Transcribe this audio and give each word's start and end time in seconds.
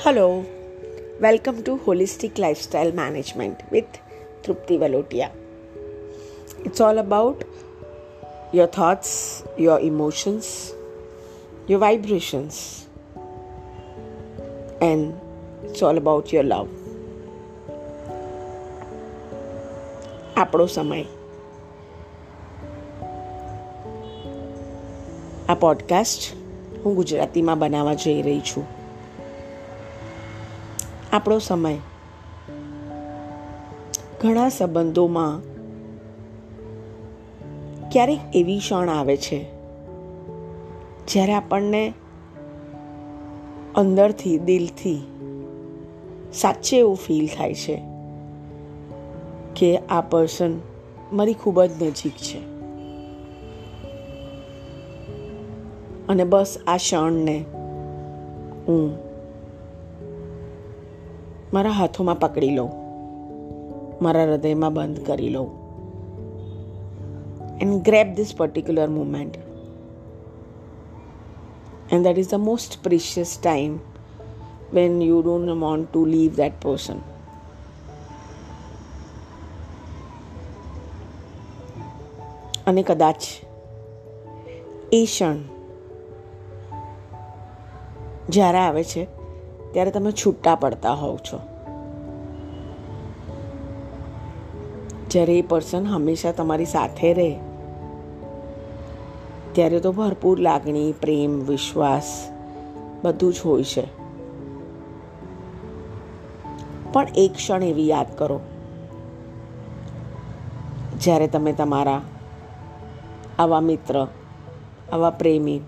Hello, 0.00 0.46
welcome 1.20 1.62
to 1.62 1.76
Holistic 1.76 2.38
Lifestyle 2.38 2.92
Management 2.92 3.60
with 3.70 3.84
Trupti 4.42 4.78
Valotia. 4.78 5.30
It's 6.64 6.80
all 6.80 6.98
about 6.98 7.44
your 8.52 8.66
thoughts, 8.68 9.42
your 9.58 9.80
emotions, 9.80 10.72
your 11.66 11.78
vibrations, 11.78 12.86
and 14.80 15.14
it's 15.64 15.82
all 15.82 15.96
about 15.96 16.32
your 16.32 16.44
love. 16.44 16.68
આપણો 20.36 20.66
સમય 20.66 21.04
આ 25.48 25.54
podcast 25.54 26.32
હું 26.84 26.94
ગુજરાતીમાં 26.94 27.58
બનાવવા 27.58 27.94
જઈ 27.94 28.22
રહી 28.22 28.40
છું 28.40 28.79
આપણો 31.11 31.37
સમય. 31.37 31.77
ઘણા 34.21 34.49
સંબંધોમાં 34.49 35.41
ક્યારેક 37.89 38.19
એવી 38.33 38.59
ક્ષણ 38.59 38.89
આવે 38.89 39.17
છે, 39.17 39.45
જ્યારે 41.07 41.33
આપણને 41.33 41.93
અંદરથી, 43.75 44.39
દિલથી 44.39 45.01
સાચે 46.33 46.77
એવું 46.77 46.95
ફીલ 46.95 47.29
થાય 47.37 47.53
છે 47.53 47.81
કે 49.55 49.77
આ 49.77 50.01
પર્સન 50.01 50.59
મારી 51.13 51.33
ખૂબ 51.33 51.63
જ 51.63 51.83
નજીક 51.83 52.13
છે. 52.13 52.39
અને 56.07 56.23
બસ 56.23 56.57
આ 56.67 56.77
ક્ષણને 56.77 57.45
હું 58.67 59.10
મારા 61.53 61.69
હાથોમાં 61.69 62.19
પકડી 62.19 62.49
લઉં. 62.49 62.71
મારા 64.01 64.23
હૃદયમાં 64.23 64.73
બંધ 64.73 65.05
કરી 65.05 65.29
લઉં. 65.29 65.61
And 67.61 67.81
grab 67.81 68.07
this 68.15 68.33
particular 68.37 68.89
moment 68.89 69.35
and 71.93 72.03
that 72.07 72.17
is 72.17 72.29
the 72.29 72.33
most 72.33 72.83
precious 72.83 73.39
time 73.43 73.79
when 74.73 75.01
you 75.01 75.21
don't 75.21 75.49
want 75.49 75.93
to 75.93 76.05
leave 76.05 76.35
that 76.35 76.53
person 76.61 76.97
અને 82.67 82.83
કદાચ 82.83 83.23
એ 84.91 85.05
ક્ષણ 85.05 85.37
જ્યારે 88.29 88.57
આવે 88.57 88.83
છે 88.83 89.20
ત્યારે 89.71 89.91
તમે 89.91 90.11
છૂટા 90.11 90.55
પડતા 90.55 90.93
હોવ 90.93 91.17
છો. 91.17 91.39
જ્યારે 95.09 95.37
એ 95.39 95.41
પર્સન 95.41 95.85
હંમેશા 95.85 96.31
તમારી 96.31 96.65
સાથે 96.65 97.13
રહે, 97.13 97.31
ત્યારે 99.51 99.79
તો 99.79 99.91
ભરપૂર 99.91 100.39
લાગણી, 100.39 100.93
પ્રેમ, 101.01 101.39
વિશ્વાસ 101.47 102.29
બધું 103.03 103.33
જ 103.33 103.41
હોય 103.45 103.63
છે. 103.63 103.85
પણ 106.93 107.07
એક 107.15 107.33
ક્ષણ 107.33 107.63
એવી 107.63 107.87
યાદ 107.87 108.17
કરો, 108.17 108.39
જ્યારે 110.99 111.27
તમે 111.27 111.53
તમારા 111.53 112.01
આવા 113.39 113.61
મિત્ર, 113.61 114.07
આવા 114.93 115.09
પ્રેમી, 115.09 115.61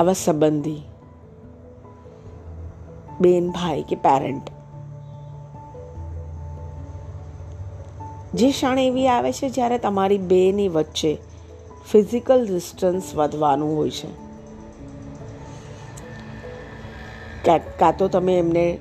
આવા 0.00 0.12
સંબંધી 0.12 0.82
બેન, 3.20 3.50
ભાઈ 3.50 3.82
કે 3.82 3.96
પેરેન્ટ 3.96 4.50
જે 8.34 8.50
ક્ષણ 8.50 8.78
એવી 8.78 9.08
આવે 9.08 9.32
છે 9.32 9.48
જ્યારે 9.48 9.78
તમારી 9.78 10.18
બેની 10.18 10.68
વચ્ચે 10.68 11.18
ફિઝિકલ 11.90 12.46
ડિસ્ટન્સ 12.46 13.14
વધવાનું 13.14 13.76
હોય 13.76 13.90
છે. 13.90 14.24
કાં 17.78 17.96
તો 17.96 18.08
તમે 18.08 18.38
એમને 18.38 18.78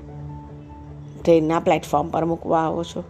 ટ્રેનના 1.25 1.59
પ્લેટફોર્મ 1.59 2.09
પર 2.09 2.25
મૂકવા 2.25 2.61
આવો 2.61 2.83
છો? 2.83 3.03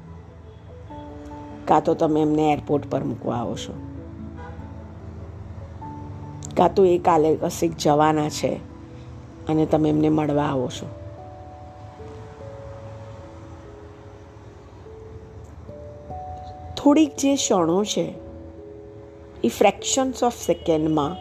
કાં 1.65 1.83
તો 1.83 1.93
તમે 1.93 2.21
એમને 2.21 2.53
એરપોર્ટ 2.53 2.89
પર 2.89 3.03
મૂકવા 3.03 3.35
આવો 3.35 3.55
છો? 3.55 3.73
કાં 6.57 6.73
તો 6.73 6.85
એ 6.85 6.97
કાલે 6.97 7.35
કશીક 7.35 7.77
જવાના 7.77 8.29
છે 8.29 8.55
અને 9.47 9.65
તમે 9.65 9.89
એમને 9.89 10.09
મળવા 10.09 10.43
આવો 10.43 10.67
છો? 10.67 11.02
થોડીક 16.83 17.15
જે 17.15 17.35
ક્ષણો 17.35 17.83
છે, 17.83 18.13
એ 19.43 19.47
ફ્રેક્શન્સ 19.47 20.23
ઓફ 20.23 20.33
સેકન્ડમાં 20.35 21.17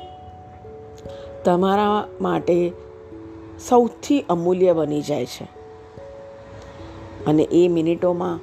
તમારા 1.45 2.07
માટે 2.21 2.73
સૌથી 3.69 4.25
અમૂલ્ય 4.29 4.73
બની 4.73 5.03
જાય 5.03 5.27
છે. 5.27 5.45
અને 7.27 7.43
એ 7.43 7.69
મિનિટોમાં 7.69 8.41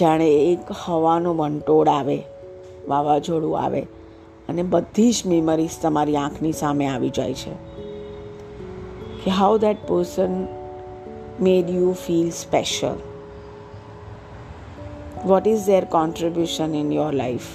જાણે 0.00 0.28
એક 0.30 0.58
હવાનો 0.84 1.34
વંટોળ 1.34 1.88
આવે, 1.88 2.22
વાવાઝોડું 2.88 3.60
આવે, 3.60 3.80
અને 4.48 4.62
બધી 4.62 5.12
જ 5.12 5.22
મેમરીઝ 5.26 5.70
તમારી 5.82 6.16
આંખની 6.16 6.52
સામે 6.52 6.86
આવી 6.86 7.10
જાય 7.10 7.34
છે. 7.34 7.52
કે 9.24 9.30
how 9.30 9.58
that 9.58 9.76
person 9.86 10.46
made 11.40 11.70
you 11.70 11.92
feel 11.92 12.30
special 12.30 13.11
what 15.24 15.46
is 15.46 15.66
their 15.66 15.86
contribution 15.86 16.74
in 16.74 16.90
your 16.92 17.12
life 17.12 17.48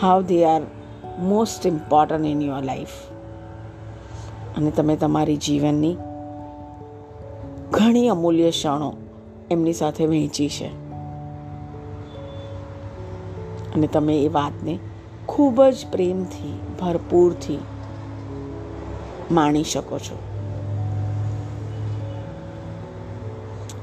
how 0.00 0.22
they 0.22 0.44
are 0.44 0.66
most 1.18 1.66
important 1.66 2.26
in 2.26 2.40
your 2.40 2.62
life 2.62 2.94
અને 4.56 4.70
તમે 4.70 4.96
તમારી 4.96 5.36
જીવનની 5.36 5.96
ઘણી 7.70 8.08
અમૂલ્ય 8.08 8.50
ક્ષણો 8.50 8.90
એમની 9.50 9.72
સાથે 9.72 10.06
વહેંચી 10.06 10.48
છે 10.48 10.70
અને 13.74 13.86
તમે 13.86 14.16
એ 14.22 14.28
વાતને 14.28 14.78
ખૂબ 15.26 15.60
જ 15.70 15.86
પ્રેમથી 15.86 16.54
ભરપૂરથી 16.80 17.58
માણી 19.30 19.64
શકો 19.64 19.98
છો 19.98 20.16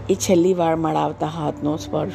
એ 0.10 0.16
છેલ્લી 0.16 0.54
વાર 0.54 0.76
મળાવતા 0.76 1.26
હાથનો 1.26 1.78
સ્પર્શ. 1.78 2.14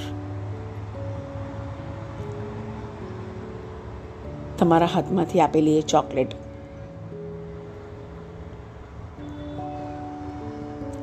તમારા 4.59 4.87
હાથમાંથી 4.87 5.41
આપેલી 5.41 5.79
એ 5.79 5.81
ચોકલેટ. 5.81 6.29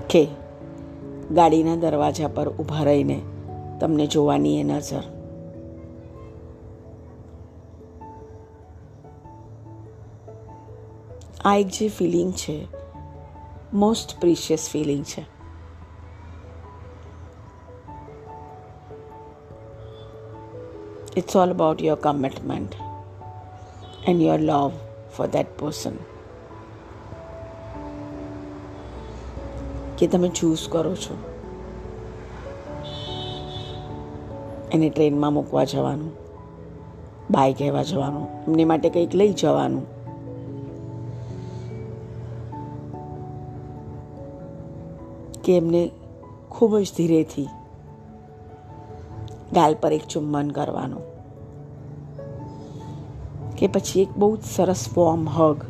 કે 0.09 0.27
ગાડીના 1.31 1.75
દરવાજા 1.75 2.27
પર 2.27 2.49
ઊભા 2.49 2.83
રહીને 2.83 3.21
તમને 3.79 4.07
જોવાની 4.07 4.59
એ 4.59 4.63
નજર. 4.63 5.03
આ 11.45 11.55
એક 11.55 11.67
જે 11.67 11.89
ફિલિંગ 11.89 12.33
છે 12.33 12.67
મોસ્ટ 13.73 14.19
પ્રિશિયસ 14.19 14.69
ફિલિંગ 14.71 15.03
છે. 15.03 15.34
It's 21.17 21.31
all 21.35 21.51
about 21.51 21.83
your 21.83 21.95
commitment 21.95 22.69
and 24.07 24.21
your 24.21 24.39
love 24.39 24.71
for 25.17 25.31
that 25.31 25.45
person. 25.63 25.91
કે 29.97 30.07
તમે 30.07 30.27
ચૂઝ 30.27 30.69
કરો 30.69 30.95
છો. 30.95 31.17
એને 34.71 34.89
ટ્રેનમાં 34.89 35.33
મૂકવા 35.33 35.63
જવાનું 35.63 36.11
બાય 37.31 37.53
કહેવા 37.53 37.83
જવાનું, 37.83 38.43
એમને 38.47 38.65
માટે 38.65 38.89
કંઈક 38.89 39.15
લઈ 39.15 39.33
જવાનું. 39.33 39.95
કે 45.43 45.57
એમને 45.57 45.91
ખૂબ 46.49 46.79
જ 46.79 46.93
ધીરેથી 46.97 47.47
ગાલ 49.53 49.75
પર 49.75 49.93
એક 49.93 50.05
ચુંબન 50.05 50.51
કરવાનું. 50.51 51.14
કે 53.57 53.67
પછી 53.67 54.01
એક 54.01 54.11
બહુ 54.17 54.37
જ 54.37 54.43
સરસ 54.43 54.89
વોર્મ 54.95 55.29
હગ 55.29 55.63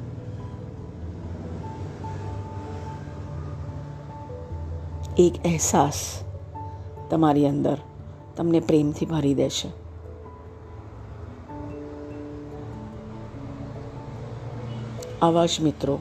એક 5.17 5.35
અહેસાસ 5.45 6.19
તમારી 7.09 7.47
અંદર 7.47 7.77
તમને 8.35 8.59
પ્રેમથી 8.59 9.05
ભરી 9.05 9.33
દેશે 9.33 9.69
આવા 15.21 15.45
જ 15.45 15.61
મિત્રો 15.61 15.99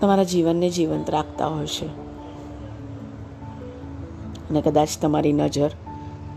તમારા 0.00 0.24
જીવનને 0.24 0.70
જીવંત 0.70 1.10
રાખતા 1.10 1.46
હોય 1.46 1.66
છે 1.66 1.86
અને 4.50 4.60
કદાચ 4.60 4.88
તમારી 5.02 5.32
નજર 5.32 5.70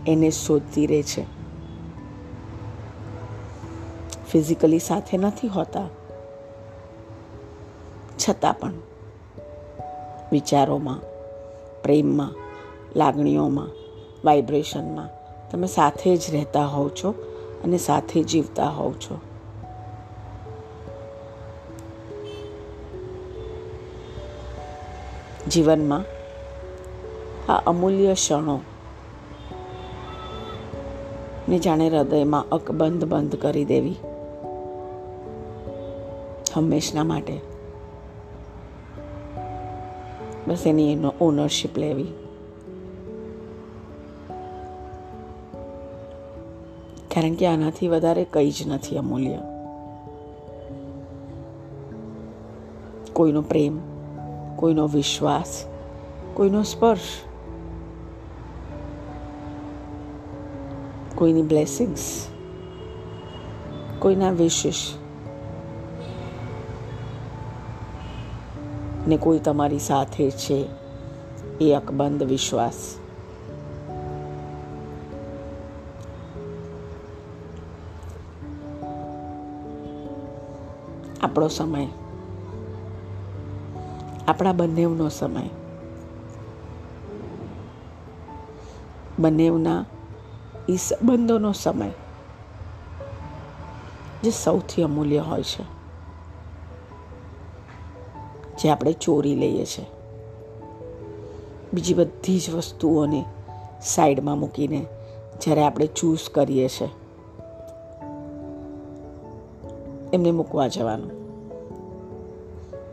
એને 0.08 0.30
શોધતી 0.30 0.86
રહે 0.86 1.02
છે. 1.02 1.22
ફિઝિકલી 4.30 4.78
સાથે 4.78 5.16
નથી 5.16 5.48
હોતા. 5.48 5.88
છતાં 8.28 8.58
પણ 8.58 8.72
વિચારોમાં, 10.32 11.00
પ્રેમમાં, 11.82 12.34
લાગણીઓમાં, 12.96 13.68
વાઇબ્રેશનમાં 14.24 15.08
તમે 15.50 15.66
સાથે 15.66 16.16
જ 16.16 16.20
રહેતા 16.32 16.66
હોવ 16.66 16.88
છો 16.88 17.10
અને 17.64 17.78
સાથે 17.78 18.22
જીવતા 18.22 18.64
હોવ 18.64 18.92
છો. 18.92 19.20
જીવનમાં 25.50 26.04
આ 27.52 27.62
અમૂલ્ય 27.66 28.14
ક્ષણો 28.14 28.60
ને 31.48 31.58
જાણે 31.58 31.88
હૃદયમાં 31.88 32.48
અકબંધ 32.52 33.04
બંધ 33.04 33.36
કરી 33.36 33.64
દેવી. 33.64 33.94
હંમેશના 36.54 37.04
માટે. 37.04 37.40
બસ 40.48 40.66
એની 40.66 40.92
એનો 40.92 41.12
ઓનરશિપ 41.20 41.78
લેવી. 41.78 42.04
કારણ 47.14 47.34
કે 47.34 47.46
આનાથી 47.46 47.88
વધારે 47.88 48.24
કંઈ 48.24 48.50
જ 48.50 48.68
નથી 48.68 48.98
અમૂલ્ય. 48.98 49.38
કોઈનો 53.12 53.42
પ્રેમ, 53.42 53.78
કોઈનો 54.56 54.86
વિશ્વાસ, 54.86 55.64
કોઈનો 56.34 56.62
સ્પર્શ. 56.62 57.27
કોઈની 61.18 61.42
બ્લેસિંગ્સ, 61.42 62.28
કોઈના 63.98 64.30
વિશેષ, 64.30 64.94
ને 69.08 69.16
કોઈ 69.16 69.38
તમારી 69.38 69.78
સાથે 69.78 70.30
છે 70.30 70.66
એ 71.60 71.72
અકબંધ 71.72 72.22
વિશ્વાસ. 72.22 72.94
આપણો 81.22 81.48
સમય, 81.48 81.86
આપણા 84.28 84.52
બંનેવનો 84.52 85.08
સમય 85.08 85.50
બંનેવના 89.18 89.84
એ 90.68 90.76
સંબંધોનો 90.76 91.52
સમય 91.52 91.90
જે 94.22 94.30
સૌથી 94.30 94.82
અમૂલ્ય 94.82 95.20
હોય 95.20 95.42
છે 95.42 95.64
જે 98.58 98.70
આપણે 98.70 98.92
ચોરી 98.92 99.34
લઈએ 99.34 99.64
છીએ 99.64 99.86
બીજી 101.72 101.94
બધી 101.94 102.38
જ 102.38 102.50
વસ્તુઓને 102.50 103.24
સાઈડમાં 103.82 104.38
મૂકીને 104.38 104.80
જ્યારે 105.40 105.64
આપણે 105.64 105.86
ચૂઝ 105.86 106.30
કરીએ 106.30 106.68
છીએ 106.68 106.90
એમને 110.12 110.32
મૂકવા 110.32 110.68
જવાનું 110.68 111.12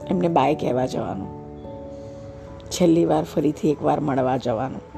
એમને 0.07 0.27
બાય 0.27 0.55
કહેવા 0.55 0.85
જવાનું 0.85 1.31
છેલ્લી 2.69 3.05
વાર 3.05 3.23
ફરીથી 3.23 3.71
એકવાર 3.71 3.99
મળવા 3.99 4.37
જવાનું 4.37 4.94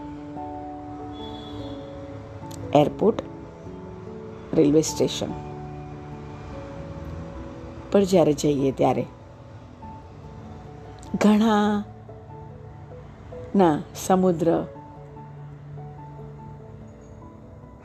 એરપોર્ટ, 2.74 3.22
રેલવે 4.54 4.82
સ્ટેશન. 4.82 5.28
પર 7.92 8.04
જ્યારે 8.04 8.34
જઈએ 8.34 8.72
ત્યારે 8.72 9.06
ઘણા 11.22 11.84
ના 13.56 13.80
સમુદ્ર 14.06 14.66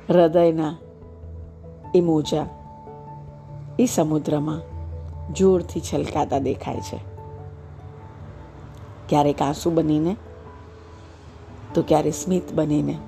હૃદયના 0.08 0.76
એ 1.94 2.00
મોજા 2.00 2.46
એ 3.78 3.86
સમુદ્રમાં 3.86 4.60
જોરથી 5.34 5.80
છલકાતા 5.80 6.38
દેખાય 6.38 6.80
છે. 6.80 7.00
ક્યારેક 9.08 9.42
આંસુ 9.42 9.70
બનીને, 9.70 10.16
તો 11.74 11.82
ક્યારે 11.82 12.10
સ્મિત 12.10 12.52
બનીને 12.52 12.98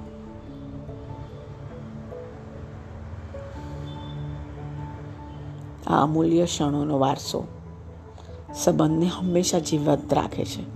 આ 5.87 6.03
અમૂલ્ય 6.03 6.45
ક્ષણોનો 6.45 6.99
વારસો 6.99 7.49
સંબંધને 8.55 9.07
હંમેશા 9.07 9.59
જીવંત 9.59 10.15
રાખે 10.15 10.45
છે. 10.45 10.75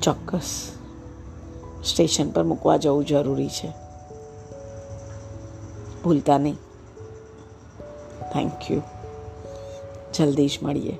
ચોક્કસ 0.00 0.72
સ્ટેશન 1.84 2.30
પર 2.30 2.42
મૂકવા 2.42 2.76
જવું 2.76 3.04
જરૂરી 3.04 3.48
છે. 3.48 3.72
ભૂલતા 6.04 6.38
નહીં. 6.38 6.54
થેન્ક 8.32 8.70
યુ 8.70 8.82
જલ્દી 10.14 10.48
જ 10.48 10.58
મળીએ. 10.62 10.98